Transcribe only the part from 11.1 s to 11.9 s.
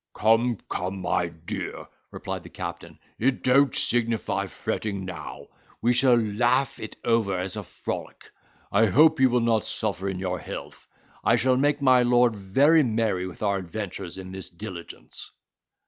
I shall make